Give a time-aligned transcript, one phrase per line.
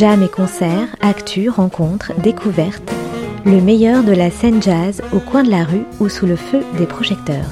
[0.00, 2.90] Jam et concerts, actu, rencontres, découvertes,
[3.44, 6.62] le meilleur de la scène jazz au coin de la rue ou sous le feu
[6.78, 7.44] des projecteurs.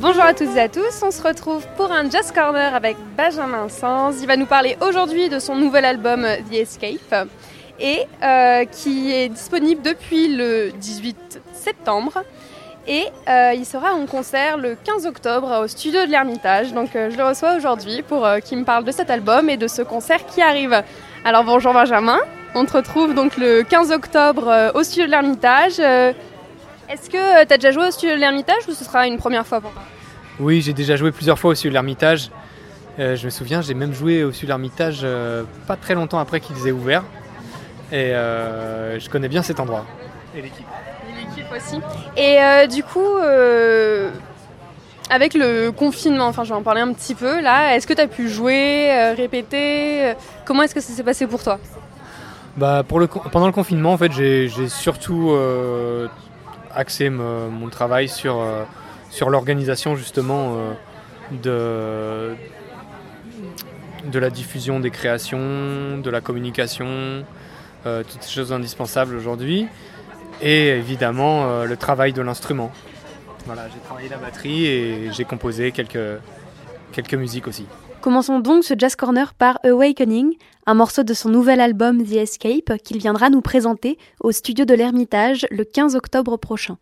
[0.00, 3.68] Bonjour à toutes et à tous, on se retrouve pour un Jazz Corner avec Benjamin
[3.68, 4.22] Sanz.
[4.22, 7.28] Il va nous parler aujourd'hui de son nouvel album The Escape
[7.80, 12.22] et euh, qui est disponible depuis le 18 septembre.
[12.86, 16.72] Et euh, il sera en concert le 15 octobre au studio de l'Ermitage.
[16.72, 19.66] Donc euh, je le reçois aujourd'hui pour qu'il me parle de cet album et de
[19.66, 20.80] ce concert qui arrive.
[21.24, 22.20] Alors bonjour Benjamin,
[22.54, 25.80] on te retrouve donc le 15 octobre au studio de l'Ermitage.
[25.80, 29.44] Est-ce que tu as déjà joué au studio de l'Ermitage ou ce sera une première
[29.44, 29.82] fois pour toi?
[30.38, 32.30] Oui, j'ai déjà joué plusieurs fois au Sud de l'Ermitage.
[32.98, 36.18] Euh, je me souviens, j'ai même joué au Sud de l'Ermitage euh, pas très longtemps
[36.18, 37.04] après qu'ils aient ouvert.
[37.92, 39.84] Et euh, je connais bien cet endroit.
[40.36, 40.66] Et l'équipe.
[41.08, 41.80] Et l'équipe aussi.
[42.16, 43.16] Et du coup,
[45.10, 48.00] avec le confinement, enfin je vais en parler un petit peu là, est-ce que tu
[48.00, 51.58] as pu jouer, répéter Comment est-ce que ça s'est passé pour toi?
[52.56, 55.34] Bah, pour le, Pendant le confinement, en fait, j'ai surtout
[56.74, 58.44] axé mon travail sur
[59.10, 62.36] sur l'organisation justement euh, de,
[64.04, 67.24] de la diffusion des créations, de la communication,
[67.86, 69.66] euh, toutes ces choses indispensables aujourd'hui,
[70.40, 72.70] et évidemment euh, le travail de l'instrument.
[73.46, 76.20] Voilà, j'ai travaillé la batterie et j'ai composé quelques,
[76.92, 77.66] quelques musiques aussi.
[78.00, 80.34] Commençons donc ce Jazz Corner par Awakening,
[80.66, 84.74] un morceau de son nouvel album The Escape qu'il viendra nous présenter au studio de
[84.74, 86.78] l'Ermitage le 15 octobre prochain.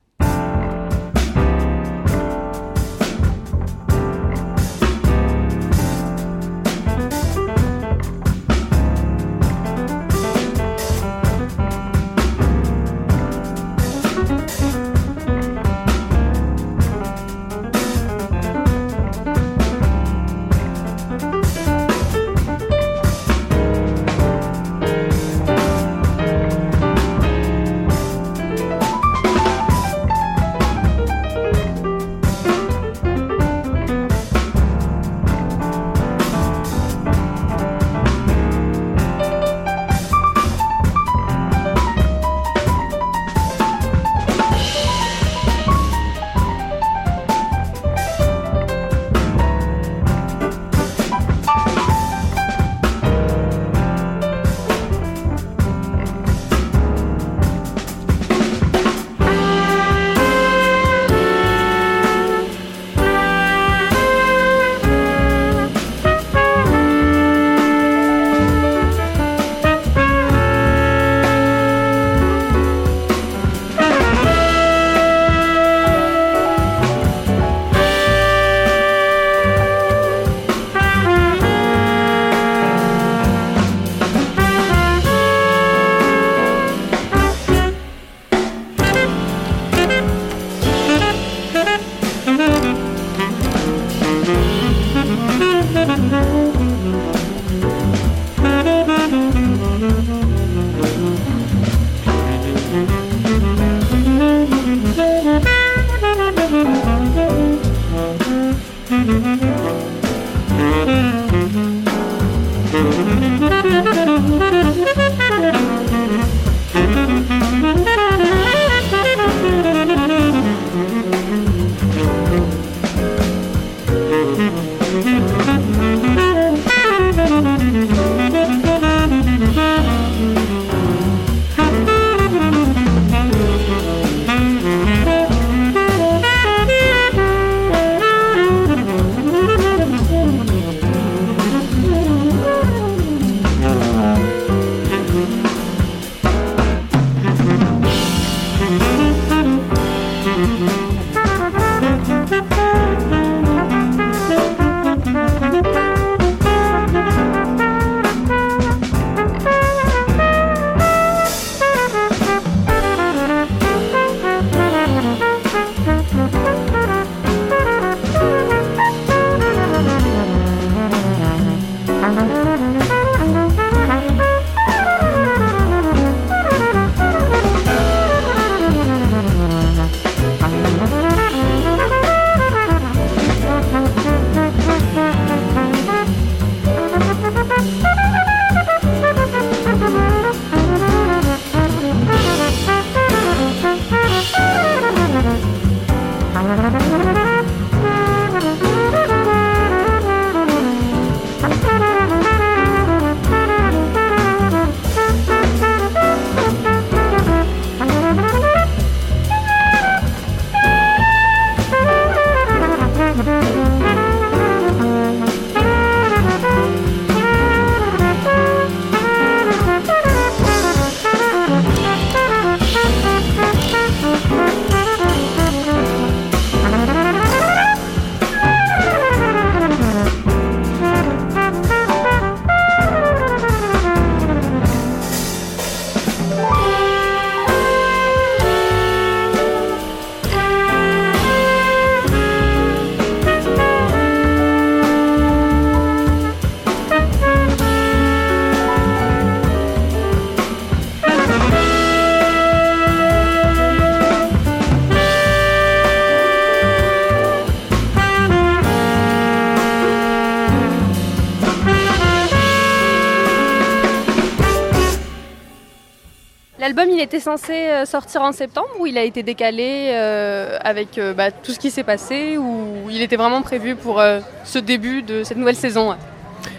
[267.06, 271.30] Était censé euh, sortir en septembre ou il a été décalé euh, avec euh, bah,
[271.30, 274.02] tout ce qui s'est passé ou il était vraiment prévu pour
[274.44, 275.94] ce début de cette nouvelle saison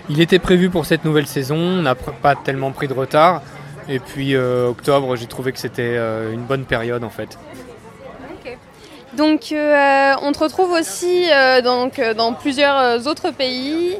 [0.10, 3.42] Il était prévu pour cette nouvelle saison, on n'a pas tellement pris de retard.
[3.90, 5.96] Et puis octobre, j'ai trouvé que c'était
[6.34, 7.38] une bonne période en fait.
[9.16, 11.26] Donc on te retrouve aussi
[11.64, 13.98] donc, dans plusieurs autres pays.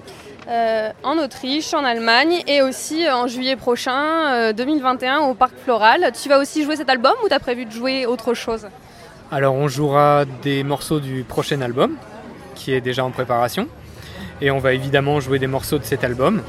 [0.50, 5.52] Euh, en Autriche, en Allemagne et aussi euh, en juillet prochain, 2021, euh, au Parc
[5.62, 6.10] Floral.
[6.22, 8.66] Tu vas aussi jouer cet album ou tu as prévu de jouer autre chose?
[9.30, 11.98] Alors on jouera des morceaux du prochain album
[12.56, 13.68] qui est déjà en préparation
[14.40, 16.42] et on va évidemment jouer des morceaux de cet album.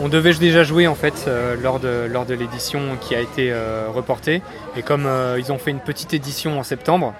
[0.00, 1.26] On devait déjà jouer en fait
[1.62, 3.54] lors de, lors de l'édition qui a été
[3.94, 4.42] reportée
[4.76, 7.14] et comme ils ont fait une petite édition en septembre,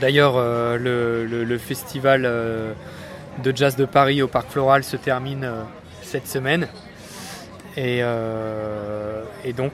[0.00, 2.28] d'ailleurs le, festival
[3.38, 5.62] de jazz de Paris au Parc Floral se termine euh,
[6.02, 6.68] cette semaine.
[7.78, 9.72] Euh, et, donc,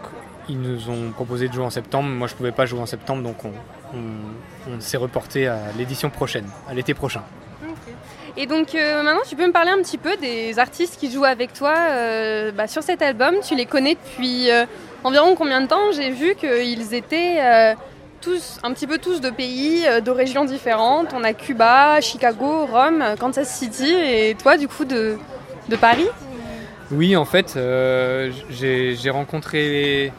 [0.48, 2.08] ils nous ont proposé de jouer en septembre.
[2.08, 6.46] Moi, je ne pouvais pas jouer en septembre, donc on, s'est reporté à l'édition prochaine,
[6.68, 7.22] à l'été prochain.
[8.36, 11.24] Et donc euh, maintenant, tu peux me parler un petit peu des artistes qui jouent
[11.24, 11.74] avec toi
[12.54, 13.36] bah, sur cet album.
[13.46, 14.48] Tu les connais depuis
[15.04, 15.92] environ combien de temps?
[15.92, 17.74] J'ai vu qu'ils étaient
[18.62, 21.12] un petit peu tous de pays, euh, de régions différentes.
[21.14, 25.16] On a Cuba, Chicago, Rome, Kansas City et toi du coup de,
[25.80, 26.08] Paris?
[26.90, 30.12] Oui, en fait, euh, j'ai rencontré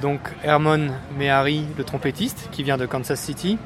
[0.00, 3.58] donc Hermon Mehari, le trompettiste, qui vient de Kansas City.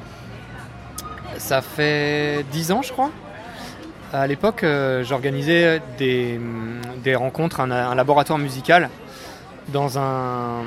[1.37, 3.09] Ça fait 10 ans, je crois.
[4.13, 6.39] À l'époque, euh, j'organisais des,
[7.15, 8.89] rencontres, un laboratoire musical
[9.69, 10.63] dans un,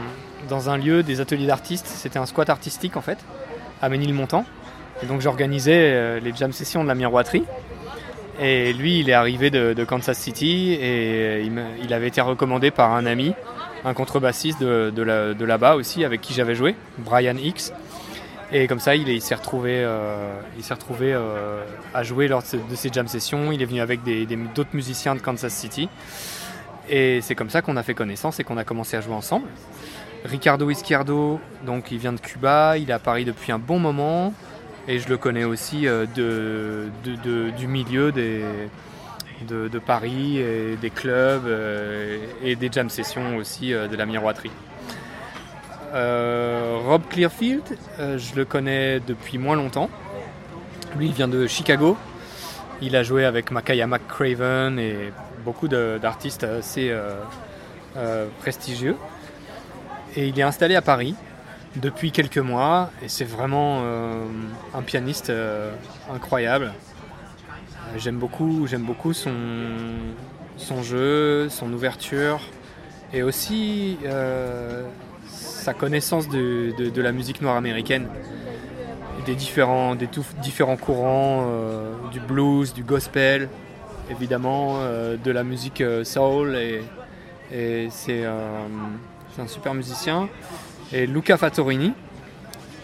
[0.50, 1.86] dans un lieu des ateliers d'artistes.
[1.86, 3.18] C'était un squat artistique en fait,
[3.80, 4.44] à Ménilmontant.
[5.02, 7.44] Et donc j'organisais euh, les jam sessions de la miroiterie.
[8.42, 11.42] Et lui, il est arrivé de, Kansas City et
[11.82, 13.34] il, avait été recommandé par un ami,
[13.84, 17.74] un contrebassiste de, là-bas aussi, avec qui j'avais joué, Brian X.
[18.50, 22.74] Et comme ça, il, s'est retrouvé, euh, il s'est retrouvé euh, à jouer lors de,
[22.76, 23.52] ces jam sessions.
[23.52, 24.00] Il est venu avec
[24.54, 25.90] d'autres musiciens de Kansas City.
[26.88, 29.48] Et c'est comme ça qu'on a fait connaissance et qu'on a commencé à jouer ensemble.
[30.24, 34.34] Ricardo Izquierdo, donc il vient de Cuba, il est à Paris depuis un bon moment
[34.88, 42.56] et je le connais aussi euh, du milieu de, Paris et des clubs euh, et
[42.56, 44.50] des jam sessions aussi euh, de la miroiterie.
[45.92, 47.64] Rob Clearfield,
[47.98, 49.90] je le connais depuis moins longtemps.
[50.96, 51.96] Lui, il vient de Chicago.
[52.80, 55.12] Il a joué avec Makaya McCraven et
[55.44, 56.94] beaucoup d'artistes assez
[58.40, 58.94] prestigieux.
[60.16, 61.14] Et il est installé à Paris
[61.76, 62.90] depuis quelques mois.
[63.02, 64.24] Et c'est vraiment euh,
[64.74, 65.72] un pianiste euh,
[66.12, 66.72] incroyable.
[67.96, 69.32] J'aime beaucoup, j'aime beaucoup son,
[70.82, 72.40] jeu, son ouverture.
[73.12, 74.84] Et aussi euh,
[75.26, 78.06] sa connaissance de, de, la musique noire américaine,
[79.26, 80.08] des différents, des
[80.40, 81.46] différents courants,
[82.12, 83.48] du blues, du gospel,
[84.10, 84.78] évidemment,
[85.22, 86.54] de la musique soul.
[86.54, 86.82] Et,
[87.52, 88.24] et c'est
[89.34, 90.28] c'est un super musicien.
[90.92, 91.92] Et Luca Fattorini,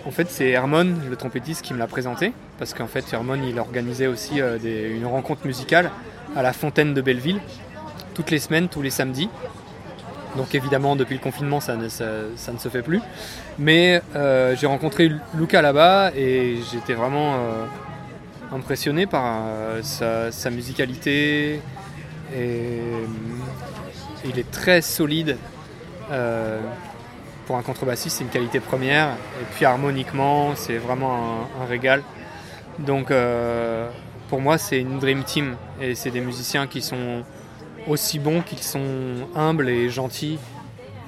[0.06, 2.32] en fait, c'est Hermon, le trompettiste, qui me l'a présenté.
[2.58, 4.58] Parce qu'en fait, Hermon, il organisait aussi euh,
[4.96, 5.90] une rencontre musicale
[6.36, 7.40] à la Fontaine de Belleville,
[8.14, 9.28] toutes les semaines, tous les samedis.
[10.36, 13.00] Donc évidemment, depuis le confinement, ça ne, se fait plus.
[13.58, 17.64] Mais euh, j'ai rencontré Luca là-bas et j'étais vraiment euh,
[18.52, 19.42] impressionné par
[19.82, 21.60] sa, sa, musicalité.
[22.36, 22.80] Et
[24.24, 25.36] il est très solide
[27.46, 29.10] pour un contrebassiste, c'est une qualité première.
[29.40, 32.02] Et puis harmoniquement, c'est vraiment un, régal.
[32.78, 33.12] Donc
[34.28, 37.22] pour moi c'est une dream team et c'est des musiciens qui sont
[37.86, 40.38] aussi bons qu'ils sont humbles et gentils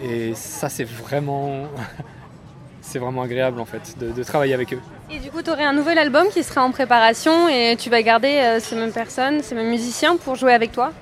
[0.02, 1.64] et ça c'est vraiment
[2.80, 4.80] c'est vraiment agréable en fait de, travailler avec eux.
[5.10, 8.00] Et du coup, tu aurais un nouvel album qui sera en préparation et tu vas
[8.02, 10.92] garder euh, ces mêmes personnes, ces mêmes musiciens pour jouer avec toi?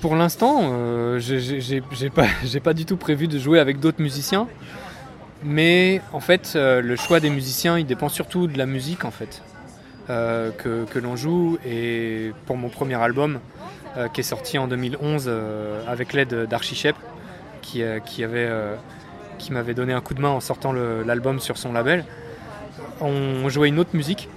[0.00, 4.46] Pour l'instant, euh, j'ai pas, du tout prévu de jouer avec d'autres musiciens.
[5.42, 9.10] Mais en fait, euh, le choix des musiciens, il dépend surtout de la musique en
[9.10, 9.42] fait
[10.10, 11.58] euh, que, l'on joue.
[11.66, 13.40] Et pour mon premier album,
[14.12, 15.30] qui est sorti en 2011
[15.88, 16.96] avec l'aide d'Archichep,
[17.62, 22.04] qui, qui m'avait donné un coup de main en sortant l'album sur son label,
[23.00, 24.28] on jouait une autre musique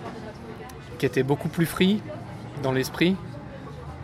[0.97, 2.01] qui était beaucoup plus free
[2.63, 3.17] dans l'esprit,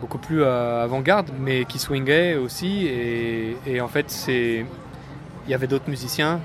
[0.00, 2.86] beaucoup plus euh, avant-garde, mais qui swingait aussi.
[2.86, 4.64] Et, en fait, c'est
[5.46, 6.40] il y avait d'autres musiciens.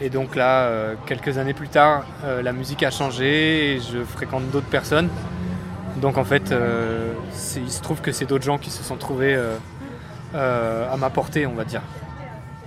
[0.00, 3.98] Et donc là, euh, quelques années plus tard, euh, la musique a changé et je
[4.04, 5.08] fréquente d'autres personnes.
[5.96, 6.54] Donc en fait,
[7.56, 9.36] il se trouve que c'est d'autres gens qui se sont trouvés
[10.32, 11.82] à ma portée, on va dire.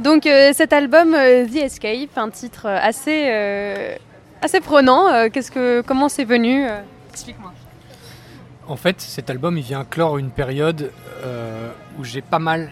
[0.01, 3.99] Donc euh, cet album The Escape, un titre euh, assez,
[4.41, 6.65] assez prenant, qu'est-ce que, comment c'est venu
[7.11, 7.53] Explique-moi.
[8.67, 10.91] En fait, cet album il vient clore une période
[11.97, 12.71] où j'ai pas mal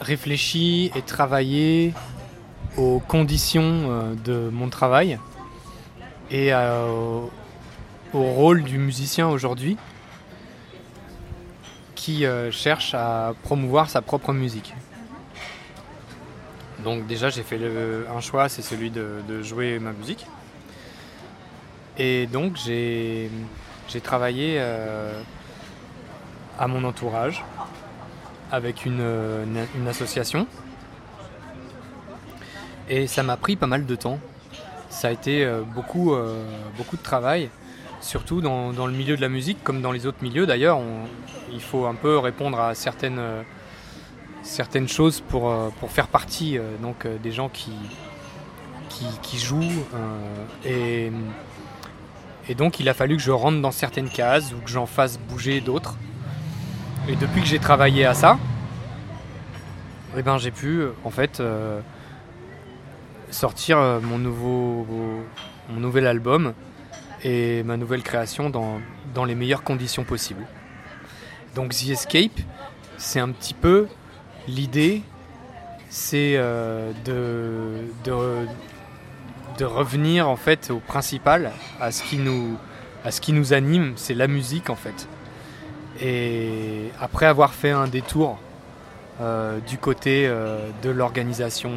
[0.00, 1.94] réfléchi et travaillé
[2.76, 5.18] aux conditions de mon travail
[6.30, 7.30] et au,
[8.12, 9.76] au rôle du musicien aujourd'hui
[11.94, 14.74] qui cherche à promouvoir sa propre musique.
[16.84, 17.58] Donc déjà j'ai fait
[18.14, 20.26] un choix, c'est celui de, jouer ma musique.
[21.98, 23.30] Et donc j'ai
[24.02, 25.20] travaillé euh,
[26.58, 27.44] à mon entourage
[28.52, 29.02] avec une,
[29.88, 30.46] association.
[32.88, 34.20] Et ça m'a pris pas mal de temps.
[34.90, 36.44] Ça a été euh, beaucoup, euh,
[36.76, 37.50] beaucoup de travail,
[38.00, 40.78] surtout dans, dans, le milieu de la musique, comme dans les autres milieux d'ailleurs.
[41.52, 43.20] Il faut un peu répondre à certaines
[44.46, 47.72] certaines choses pour, euh, pour faire partie euh, donc, euh, des gens qui,
[49.22, 49.84] qui, jouent.
[50.64, 51.12] et,
[52.48, 55.18] et donc il a fallu que je rentre dans certaines cases ou que j'en fasse
[55.18, 55.96] bouger d'autres.
[57.08, 58.38] Et depuis que j'ai travaillé à ça,
[60.16, 61.42] eh ben, j'ai pu en fait
[63.30, 64.86] sortir mon, nouveau,
[65.70, 66.52] mon nouvel album
[67.22, 68.80] et ma nouvelle création dans,
[69.14, 70.46] dans les meilleures conditions possibles.
[71.54, 72.40] Donc The Escape,
[72.96, 73.88] c'est un petit peu
[74.48, 75.02] L'idée,
[75.88, 78.46] c'est euh, de, de,
[79.64, 82.56] revenir en fait au principal, à ce qui nous,
[83.08, 85.08] ce qui nous anime, c'est la musique en fait.
[86.00, 88.38] Et après avoir fait un détour
[89.20, 91.70] euh, du côté euh, de l'organisation,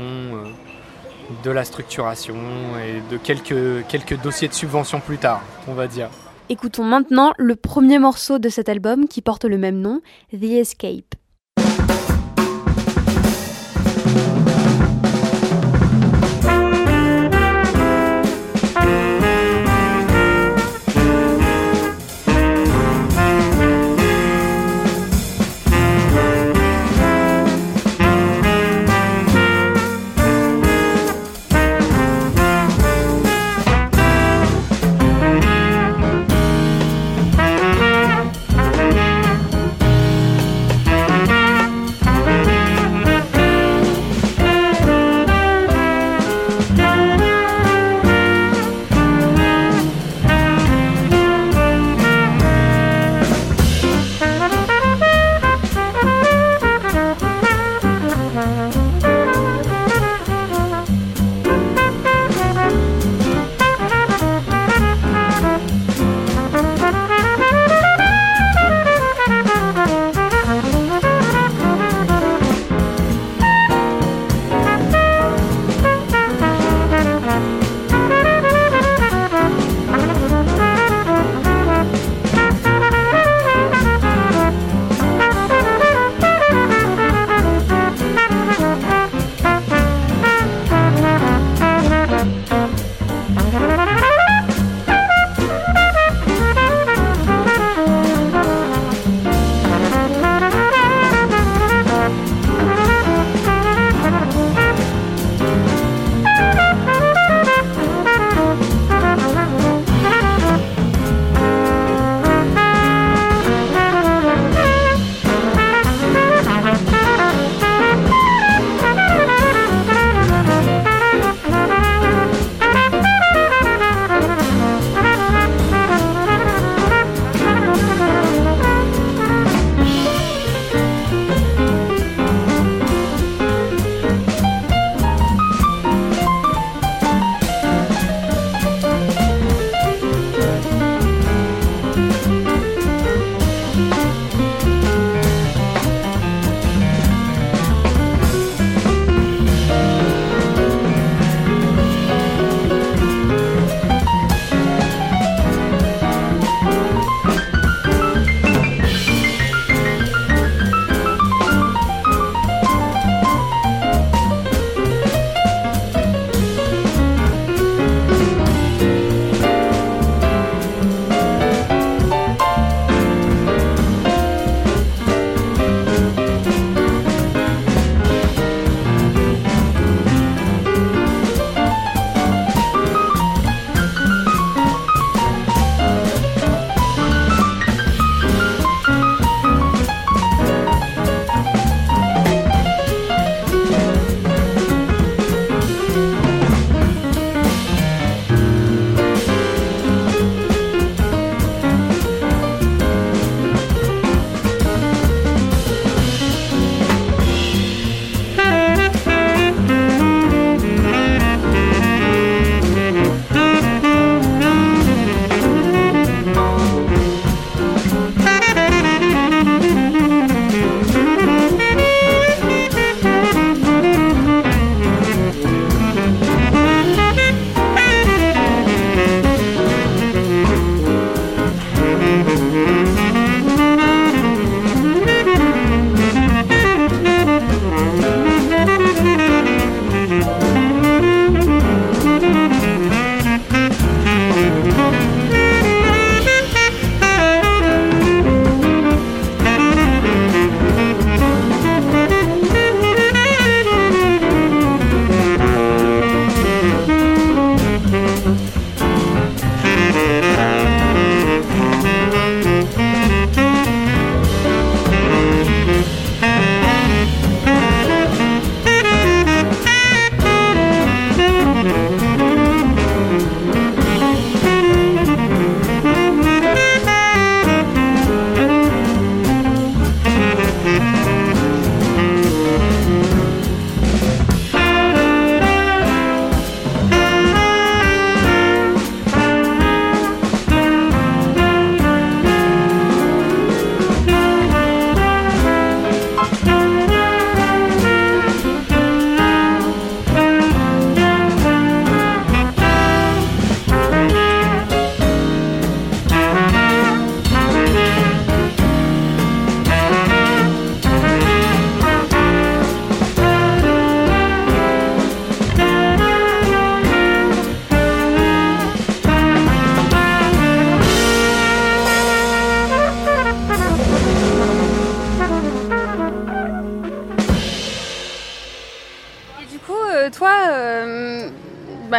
[1.44, 2.36] de la structuration
[2.84, 6.10] et de quelques, quelques dossiers de subvention plus tard, on va dire.
[6.50, 10.02] Écoutons maintenant le premier morceau de cet album qui porte le même nom,
[10.34, 11.16] The Escape.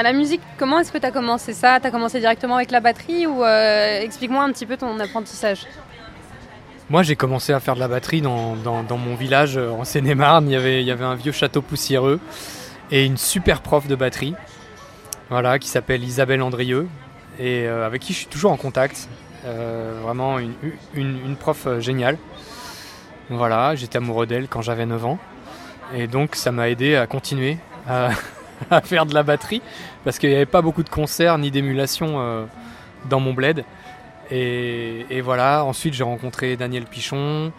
[0.02, 1.78] Bah, la musique, comment est-ce que tu as commencé ça?
[1.78, 5.66] Tu as commencé directement avec la batterie ou explique-moi un petit peu ton apprentissage?
[6.88, 10.48] Moi, j'ai commencé à faire de la batterie dans, mon village en Seine-et-Marne.
[10.48, 12.18] Il y, avait, un vieux château poussiéreux
[12.90, 14.34] et une super prof de batterie
[15.28, 16.88] voilà, qui s'appelle Isabelle Andrieux
[17.38, 19.06] et avec qui je suis toujours en contact.
[19.44, 20.54] vraiment une,
[20.94, 22.16] une prof géniale.
[23.28, 25.18] Voilà, j'étais amoureux d'elle quand j'avais 9 ans.
[25.94, 28.10] Et donc ça m'a aidé à continuer à,
[28.84, 29.62] faire de la batterie
[30.04, 32.44] parce qu'il n'y avait pas beaucoup de concerts ni d'émulation euh,
[33.08, 33.64] dans mon bled.
[34.32, 37.52] Et, voilà, ensuite j'ai rencontré Daniel Pichon,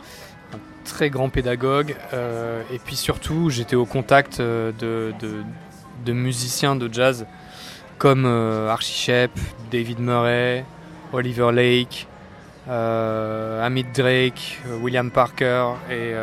[0.53, 1.95] un très grand pédagogue.
[2.13, 7.25] Euh, et puis surtout, j'étais au contact euh, de, musiciens de jazz
[7.97, 9.31] comme Archie Shepp,
[9.69, 10.65] David Murray,
[11.13, 12.07] Oliver Lake,
[12.67, 16.13] Amit Drake, William Parker et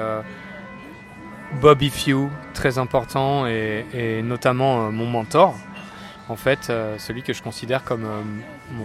[1.52, 5.56] Bobby Few, très important, et, notamment euh, mon mentor,
[6.28, 8.22] en fait, euh, celui que je considère comme euh,
[8.72, 8.84] mon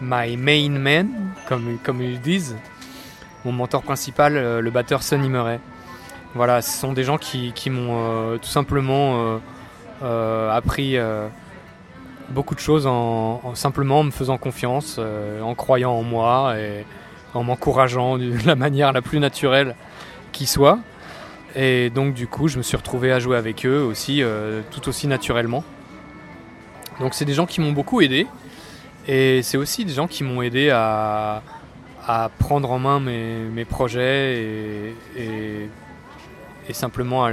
[0.00, 1.08] my main man,
[1.48, 2.56] comme, ils disent,
[3.44, 5.58] mon mentor principal, le batteur Sonny Murray.
[6.34, 9.40] Voilà, ce sont des gens qui, m'ont tout simplement
[10.00, 10.96] appris
[12.28, 15.00] beaucoup de choses en, simplement en me faisant confiance,
[15.42, 16.86] en croyant en moi et
[17.34, 19.74] en m'encourageant de la manière la plus naturelle
[20.30, 20.78] qui soit.
[21.56, 24.88] Et donc du coup, je me suis retrouvé à jouer avec eux aussi, euh, tout
[24.88, 25.64] aussi naturellement.
[27.00, 28.26] Donc c'est des gens qui m'ont beaucoup aidé.
[29.06, 31.42] Et c'est aussi des gens qui m'ont aidé à,
[32.38, 35.68] prendre en main mes, projets et,
[36.72, 37.30] simplement à,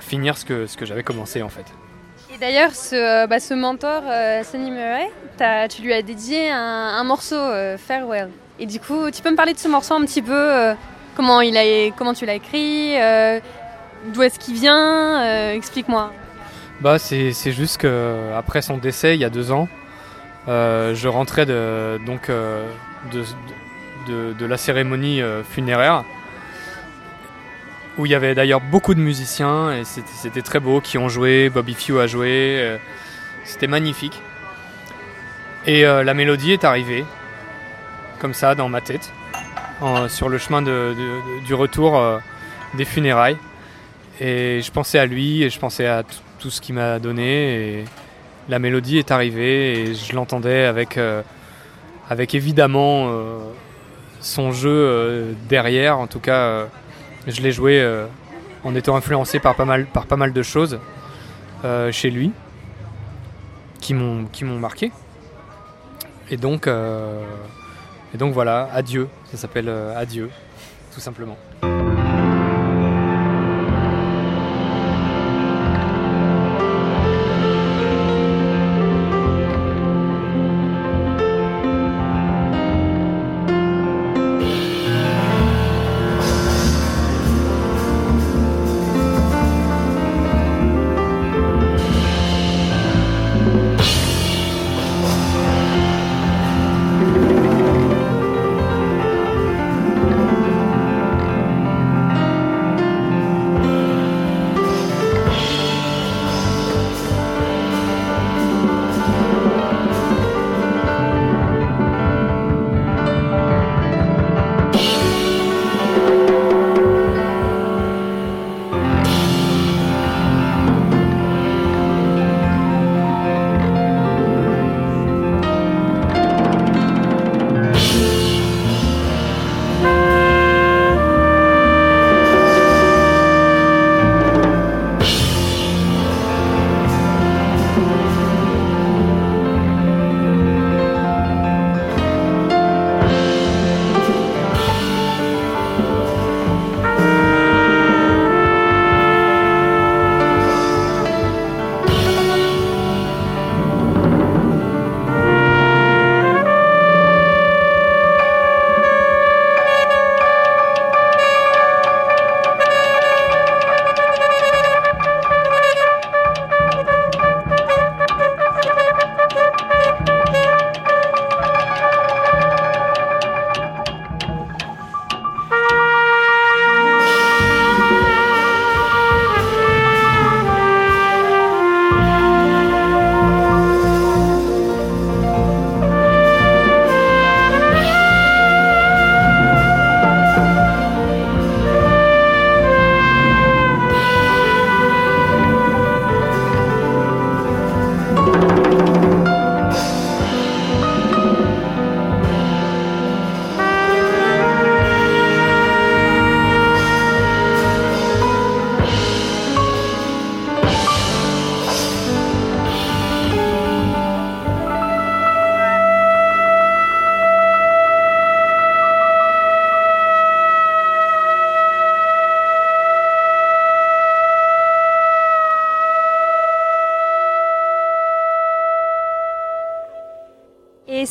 [0.00, 1.64] finir ce que, ce que j'avais commencé en fait.
[2.34, 5.10] Et d'ailleurs, ce, bah, ce mentor, euh, Sonny Murray,
[5.68, 8.28] tu lui as dédié un, morceau, euh, Farewell.
[8.58, 10.74] Et du coup, tu peux me parler de ce morceau un petit peu
[11.14, 13.38] Comment, il a, tu l'as écrit euh,
[14.14, 16.12] D'où est-ce qu'il vient euh, Explique-moi.
[16.80, 19.68] Bah, c'est, juste qu'après son décès, il y a deux ans,
[20.48, 22.28] euh, je rentrais de, donc,
[23.12, 26.04] de, de, la cérémonie funéraire,
[27.98, 31.50] où il y avait d'ailleurs beaucoup de musiciens, et c'était, très beau, qui ont joué,
[31.50, 32.78] Bobby Few a joué,
[33.44, 34.20] c'était magnifique.
[35.66, 37.04] Et la mélodie est arrivée,
[38.18, 39.12] comme ça, dans ma tête
[40.08, 42.18] sur le chemin du retour euh,
[42.74, 43.36] des funérailles.
[44.20, 46.04] Et je pensais à lui et je pensais à
[46.38, 47.80] tout ce qu'il m'a donné.
[47.80, 47.84] Et
[48.48, 51.22] la mélodie est arrivée et je l'entendais avec, euh,
[52.32, 53.38] évidemment euh,
[54.20, 55.98] son jeu derrière.
[55.98, 56.66] En tout cas,
[57.26, 57.84] je l'ai joué
[58.62, 60.78] en étant influencé par pas mal, par pas mal de choses
[61.90, 62.30] chez lui
[63.80, 64.92] qui m'ont marqué.
[66.30, 66.68] Et donc,
[68.14, 70.30] et donc voilà, adieu, ça s'appelle euh, Adieu,
[70.94, 71.38] tout simplement.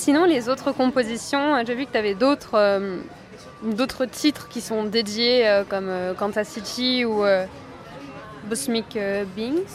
[0.01, 2.81] Sinon, les autres compositions, j'ai vu que tu avais d'autres
[3.63, 7.23] d'autres titres qui sont dédiés comme Kansas City ou
[8.49, 8.97] Bosmic
[9.35, 9.73] Beings.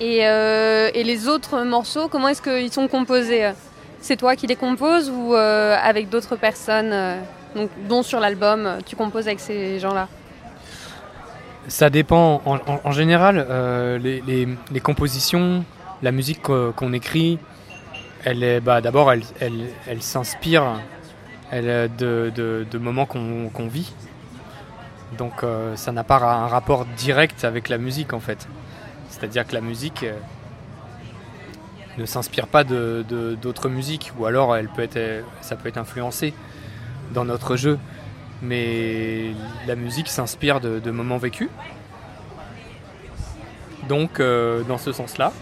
[0.00, 3.52] Et, et, les autres morceaux, comment est-ce qu'ils sont composés
[4.00, 7.20] C'est toi qui les composes ou avec d'autres personnes
[7.54, 10.08] donc, dont sur l'album, tu composes avec ces gens-là?
[11.68, 12.42] Ça dépend.
[12.44, 15.64] En, général, euh, les, compositions,
[16.02, 17.38] la musique qu'on écrit,
[18.24, 20.80] elle est, bah, d'abord, elle, elle, s'inspire
[21.50, 23.92] elle, de, de, moments qu'on vit.
[25.18, 28.48] Donc euh, ça n'a pas un rapport direct avec la musique en fait.
[29.10, 30.18] C'est-à-dire que la musique euh,
[31.98, 34.56] ne s'inspire pas d'autres musiques, ou alors
[35.40, 36.34] ça peut être influencé
[37.12, 37.78] dans notre jeu,
[38.42, 39.32] mais
[39.66, 41.48] la musique s'inspire de, moments vécus.
[43.88, 45.32] Donc, euh, dans ce sens-là,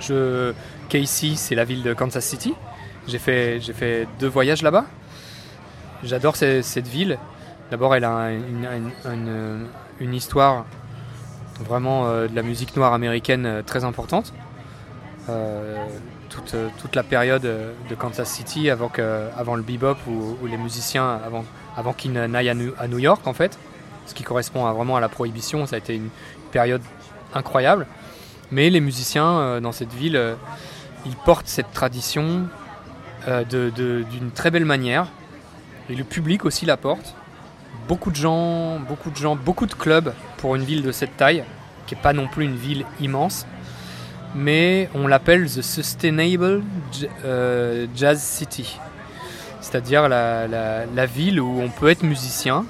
[0.00, 0.52] je...
[0.88, 2.54] Casey, c'est la ville de Kansas City.
[3.08, 4.84] J'ai fait, fait deux voyages là-bas.
[6.02, 7.18] J'adore cette, ville.
[7.70, 10.66] D'abord, elle a une, histoire
[11.60, 14.32] vraiment euh, de la musique noire américaine euh, très importante.
[15.28, 15.86] Euh,
[16.78, 21.20] toute, la période euh, de Kansas City avant, que, avant le bebop où, les musiciens,
[21.24, 21.44] avant,
[21.76, 23.58] avant qu'ils n'aillent à, New York en fait,
[24.06, 26.10] ce qui correspond vraiment à la prohibition, ça a été une
[26.52, 26.82] période
[27.34, 27.86] incroyable.
[28.50, 30.36] Mais les musiciens euh, dans cette ville,
[31.04, 32.48] ils portent cette tradition
[33.50, 35.08] d'une très belle manière.
[35.90, 37.14] Et le public aussi la porte.
[37.88, 41.44] Beaucoup de gens, beaucoup de gens, beaucoup de clubs pour une ville de cette taille,
[41.86, 43.46] qui n'est pas non plus une ville immense
[44.36, 46.62] mais on l'appelle The Sustainable
[47.24, 48.78] euh, Jazz City,
[49.60, 52.66] c'est-à-dire la, ville où on peut être musicien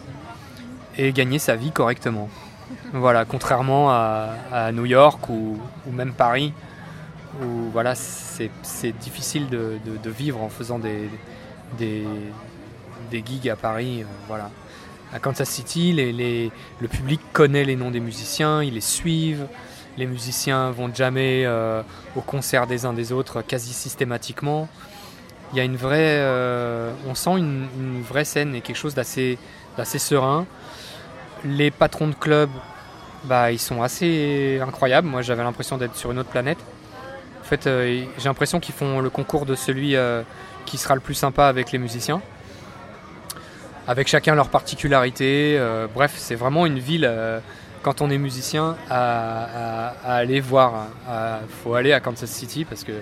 [0.97, 2.29] et gagner sa vie correctement.
[2.93, 5.59] Voilà, contrairement à, New York ou,
[5.91, 6.53] même Paris,
[7.43, 11.09] où voilà, c'est difficile de, vivre en faisant des,
[13.13, 14.03] gigs à Paris.
[14.03, 14.51] Euh, voilà.
[15.13, 19.47] À Kansas City, le public connaît les noms des musiciens, ils les suivent
[19.97, 21.83] les musiciens vont jamais euh,
[22.15, 24.69] au concert des uns des autres quasi systématiquement.
[25.53, 29.39] Il y a une vraie, euh, on sent une, vraie scène et quelque chose d'assez,
[29.99, 30.47] serein.
[31.45, 32.51] Les patrons de club,
[33.25, 35.07] bah, ils sont assez incroyables.
[35.07, 36.59] Moi, j'avais l'impression d'être sur une autre planète.
[37.41, 39.95] En fait, euh, j'ai l'impression qu'ils font le concours de celui
[40.65, 42.21] qui sera le plus sympa avec les musiciens,
[43.87, 45.61] avec chacun leur particularité.
[45.95, 47.09] bref, c'est vraiment une ville
[47.83, 50.89] quand on est musicien à, aller voir.
[51.09, 52.93] Il faut aller à Kansas City parce que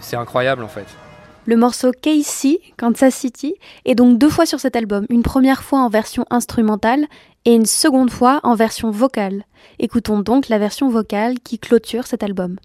[0.00, 0.86] c'est incroyable en fait.
[1.46, 3.54] Le morceau Casey, Kansas City,
[3.84, 7.04] est donc deux fois sur cet album, une première fois en version instrumentale
[7.44, 9.44] et une seconde fois en version vocale.
[9.78, 12.56] Écoutons donc la version vocale qui clôture cet album.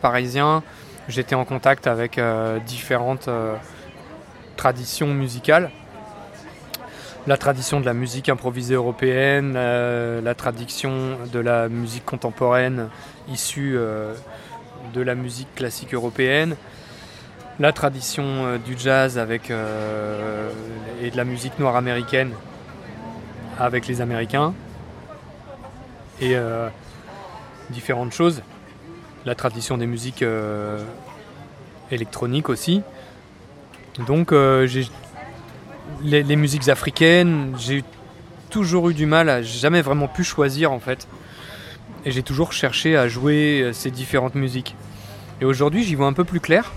[0.00, 0.62] Parisien,
[1.08, 3.28] j'étais en contact avec euh, différentes
[4.56, 5.70] traditions musicales.
[7.26, 12.88] La tradition de la musique improvisée européenne, la tradition de la musique contemporaine
[13.28, 13.78] issue
[14.92, 16.56] de la musique classique européenne,
[17.60, 19.18] la tradition du jazz
[21.00, 22.32] et de la musique noire américaine
[23.56, 24.52] avec les Américains.
[26.20, 26.36] Et
[27.70, 28.42] différentes choses.
[29.24, 30.82] La tradition des musiques euh,
[31.92, 32.82] électroniques aussi.
[34.06, 34.88] Donc euh, j'ai
[36.02, 37.84] les, musiques africaines, j'ai
[38.50, 41.06] toujours eu du mal, à jamais vraiment pu choisir en fait.
[42.04, 44.74] Et j'ai toujours cherché à jouer euh, ces différentes musiques.
[45.40, 46.72] Et aujourd'hui j'y vois un peu plus clair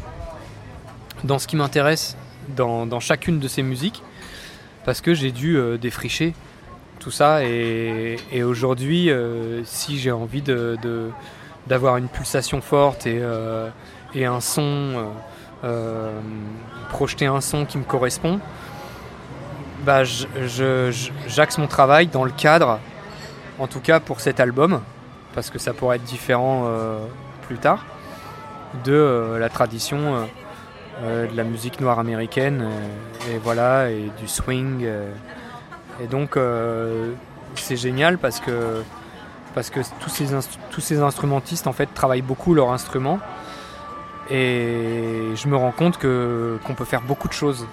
[1.24, 2.16] dans ce qui m'intéresse
[2.50, 4.04] dans, chacune de ces musiques
[4.86, 6.36] parce que j'ai dû défricher
[7.00, 7.44] tout ça.
[7.44, 9.10] Et, aujourd'hui,
[9.64, 10.78] si j'ai envie de,
[11.68, 13.70] d'avoir une pulsation forte et, euh,
[14.16, 15.12] un son,
[15.64, 16.20] euh,
[16.90, 18.40] projeter un son qui me correspond,
[19.84, 20.04] bah,
[21.28, 22.80] j'axe mon travail dans le cadre,
[23.60, 24.82] en tout cas pour cet album,
[25.34, 26.72] parce que ça pourrait être différent
[27.48, 27.86] plus tard,
[28.86, 30.28] de la tradition
[31.04, 32.66] de la musique noire américaine,
[33.30, 34.88] et, voilà, et du swing.
[36.02, 37.14] Et donc euh,
[37.56, 38.84] c'est génial parce que,
[39.56, 40.26] parce que tous, ces
[40.70, 43.20] tous ces instrumentistes en fait travaillent beaucoup leur instrument
[44.30, 47.68] et je me rends compte que, qu'on peut faire beaucoup de choses.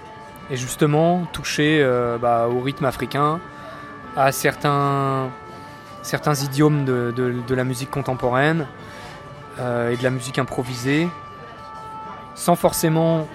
[0.51, 3.41] Et justement toucher euh, bah, au rythme africain,
[4.17, 5.31] à certains,
[6.03, 8.67] certains idiomes de, de, la musique contemporaine
[9.59, 11.09] euh, et de la musique improvisée,
[12.35, 13.27] sans forcément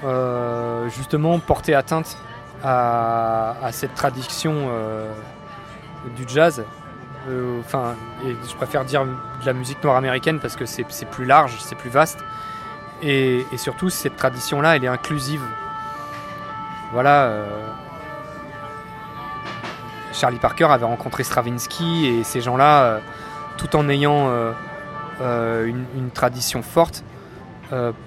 [0.90, 2.18] justement porter atteinte
[2.64, 5.12] à, cette tradition euh,
[6.16, 6.64] du jazz.
[7.28, 11.58] Euh, enfin, je préfère dire de la musique noire américaine parce que c'est plus large,
[11.60, 12.20] c'est plus vaste.
[13.02, 15.42] Et, surtout, cette tradition-là, elle est inclusive.
[16.94, 17.26] Voilà.
[17.26, 17.46] Euh,
[20.14, 23.02] Charlie Parker avait rencontré Stravinsky et ces gens-là,
[23.58, 24.32] tout en ayant
[25.22, 27.04] une, tradition forte,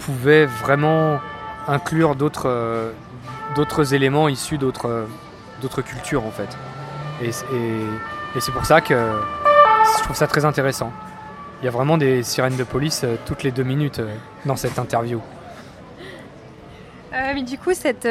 [0.01, 1.21] pouvaient vraiment
[1.69, 5.07] inclure d'autres éléments issus d'autres
[5.61, 6.57] d'autres cultures en fait.
[7.23, 7.31] Et,
[8.39, 10.93] c'est pour ça que je trouve ça très intéressant.
[11.61, 14.15] Il y a vraiment des sirènes de police euh, toutes les deux minutes euh,
[14.47, 15.21] dans cette interview.
[17.13, 18.09] Euh, mais du coup, cette,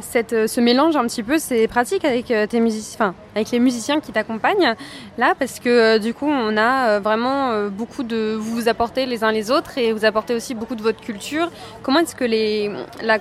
[0.00, 4.12] cette, ce mélange un petit peu, c'est pratique avec, tes musiciens, avec les musiciens qui
[4.12, 4.76] t'accompagnent
[5.18, 8.36] là, parce que du coup, on a vraiment beaucoup de.
[8.38, 11.50] Vous vous apportez les uns les autres et vous apportez aussi beaucoup de votre culture.
[11.82, 12.70] Comment est-ce que les,
[13.02, 13.18] la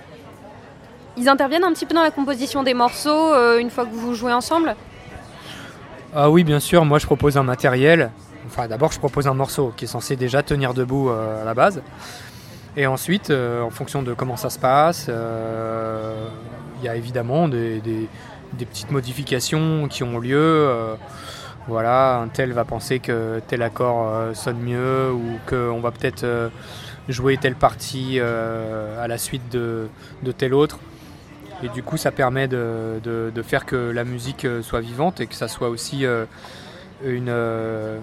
[1.18, 4.14] ils interviennent un petit peu dans la composition des morceaux euh, une fois que vous
[4.16, 4.76] jouez ensemble?
[6.16, 6.86] Ah oui, bien sûr.
[6.86, 8.12] Moi, je propose un matériel.
[8.46, 11.54] Enfin, d'abord, je propose un morceau qui est censé déjà tenir debout euh, à la
[11.54, 11.82] base.
[12.76, 17.82] Et ensuite, euh, en fonction de comment ça se passe, il y a évidemment des,
[18.58, 20.70] petites modifications qui ont lieu.
[21.68, 26.26] voilà, un tel va penser que tel accord sonne mieux ou qu'on va peut-être
[27.08, 29.88] jouer telle partie à la suite de,
[30.24, 30.80] de tel autre.
[31.64, 35.36] Et du coup, ça permet de, faire que la musique euh, soit vivante et que
[35.36, 36.26] ça soit aussi euh,
[37.06, 38.00] une, euh,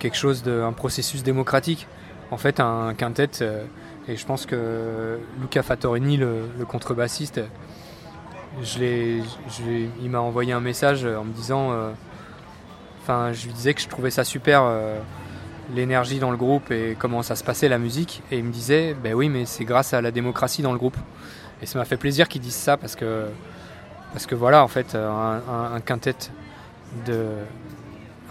[0.00, 0.42] quelque chose
[0.76, 1.86] processus démocratique.
[2.32, 3.30] En fait, un quintet,
[4.08, 7.40] et je pense que Luca Fattorini, le, contrebassiste,
[8.78, 11.72] il m'a envoyé un message en me disant,
[13.02, 14.62] enfin, je lui disais que je trouvais ça super
[15.74, 18.22] l'énergie dans le groupe et comment ça se passait la musique.
[18.30, 20.96] Et il me disait, ben oui, mais c'est grâce à la démocratie dans le groupe.
[21.62, 23.26] Et ça m'a fait plaisir qu'ils disent ça parce que,
[24.12, 26.16] parce que voilà, en fait, un, quintet,
[27.06, 27.34] de,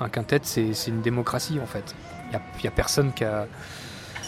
[0.01, 0.09] un
[0.43, 1.95] c'est, une démocratie en fait.
[2.31, 3.47] Il n'y a, personne qui a.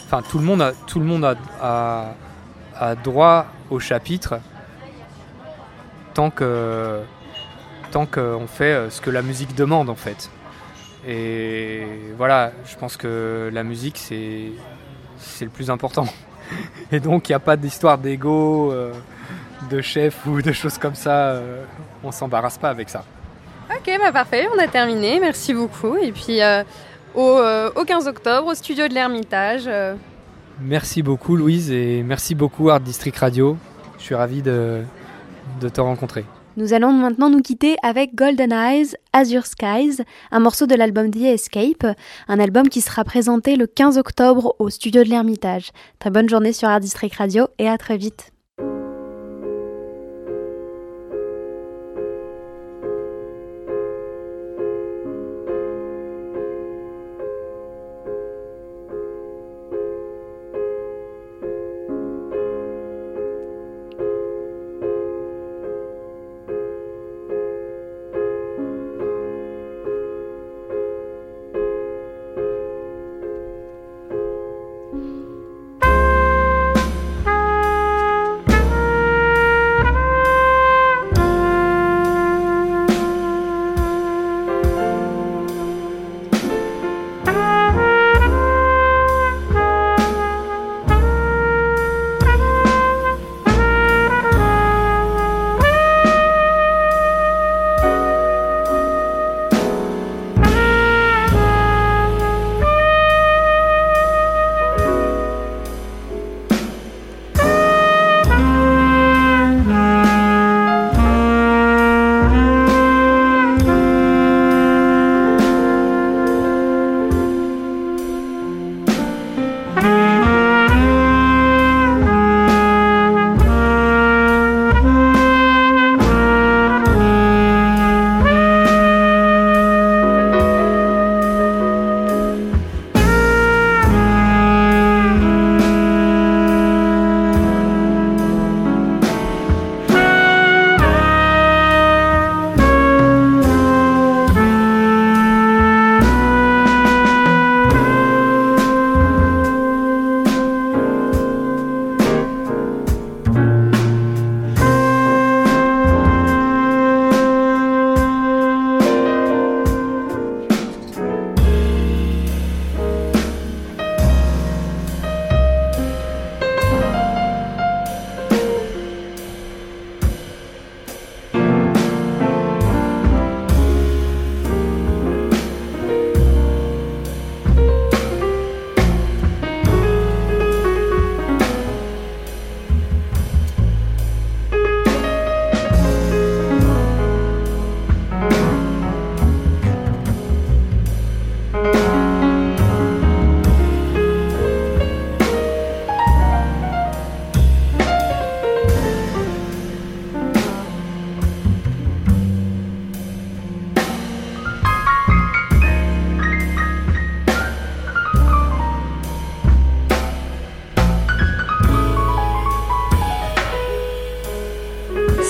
[0.06, 2.14] Enfin, tout le monde a, tout le monde a,
[2.78, 4.40] a, droit au chapitre
[6.14, 6.30] tant
[7.90, 10.30] tant qu'on fait ce que la musique demande en fait.
[11.06, 11.84] Et
[12.16, 14.52] voilà, je pense que la musique c'est
[15.44, 16.06] le plus important.
[16.90, 18.92] Et donc, il n'y a pas d'histoire d'ego, euh,
[19.70, 21.30] de chef ou de choses comme ça.
[21.30, 21.64] Euh,
[22.04, 23.04] on s'embarrasse pas avec ça.
[23.70, 25.18] Ok, bah parfait, on a terminé.
[25.20, 25.96] Merci beaucoup.
[25.96, 26.62] Et puis, euh,
[27.14, 27.40] au,
[27.74, 29.68] au, 15 octobre, au studio de l'Ermitage.
[30.60, 33.56] Merci beaucoup, Louise, et merci beaucoup, Art District Radio.
[33.98, 34.82] Je suis ravi de,
[35.60, 36.24] de te rencontrer.
[36.56, 41.22] Nous allons maintenant nous quitter avec Golden Eyes, Azure Skies, un morceau de l'album The
[41.22, 41.86] Escape,
[42.28, 45.70] un album qui sera présenté le 15 octobre au studio de l'Ermitage.
[45.98, 48.31] Très bonne journée sur Art District Radio et à très vite.